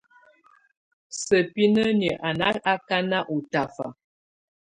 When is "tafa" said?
3.51-3.85